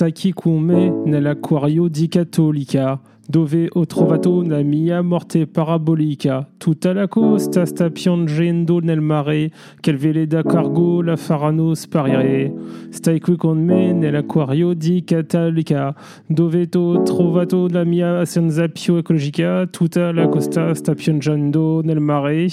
[0.00, 6.50] stacchi come nell'acquario di Cattolica, dove ho trovato la mia morte parabolica.
[6.56, 12.50] Tutta la costa sta piangendo nel mare, quel vele da cargo la faranno sparire.
[12.88, 15.94] Stai qui con me nell'acquario di Cattolica,
[16.26, 19.66] dove ho trovato la mia senza più ecologica.
[19.66, 22.46] Tutta la costa sta piangendo nel mare.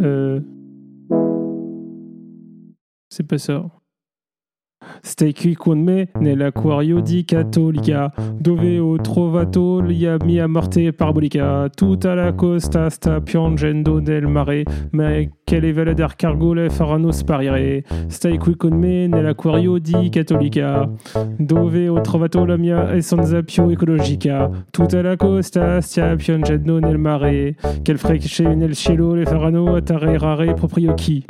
[0.00, 0.40] Euh...
[3.08, 3.68] C'est pas ça.
[5.00, 11.68] Stai qui con me nell'acquario di Cattolica, dove ho trovato la mia morte parabolica.
[11.68, 15.10] Tutta la costa sta piangendo nel mare, ma
[15.44, 17.84] che le vele del cargo le faranno sparire.
[18.08, 20.90] Stai qui con me nell'acquario di Cattolica,
[21.36, 24.66] dove ho trovato la mia essenza più ecologica.
[24.70, 30.94] Tutta la costa sta piangendo nel mare, che frecce nel cielo le faranno atterrare proprio
[30.94, 31.24] qui.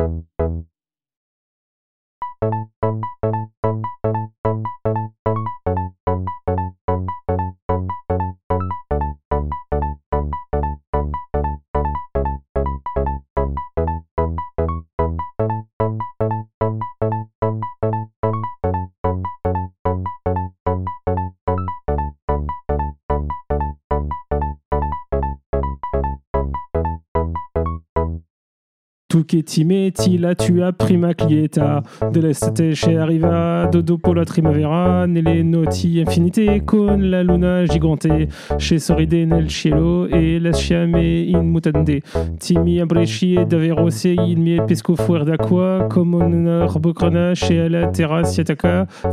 [29.16, 31.82] Tu che ti metti là tu as prima clieta.
[32.10, 38.28] Dell'estate che arriva dopo la primavera nelle notti infinite con la luna gigante
[38.58, 42.02] che sorride nel cielo e lasciami in mutande.
[42.36, 47.88] Ti mi abbracci davvero sei il mio pesco fuori d'acqua come un arbocrona che alla
[47.88, 48.42] terra si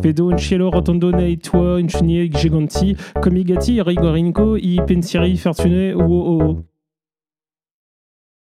[0.02, 5.94] vedo un cielo rotondo nei tuoi infiniti giganti come i gatti rigorinco i pensieri fortunei
[5.94, 6.64] oh oh oh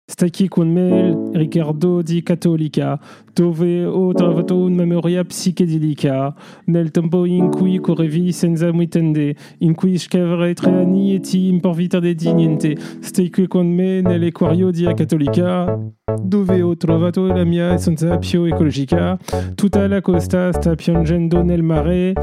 [0.10, 2.98] Staki con me Riccardo di Cattolica,
[3.34, 6.34] dove ho trovato una memoria psichedelica,
[6.68, 12.16] nel tempo in cui correvi senza muitende, in cui scrivere tre anni e ti imporvitare
[12.16, 12.78] di niente.
[13.02, 15.78] Stai qui con me nell'acquario di Cattolica,
[16.24, 19.20] dove ho trovato la mia essenza più ecologica.
[19.56, 22.14] Tutta la costa sta piangendo nel mare,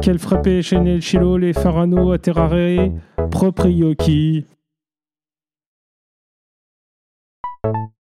[0.00, 2.90] che frappe nel cielo le faranno atterrare
[3.28, 3.94] proprio
[7.64, 7.93] qui.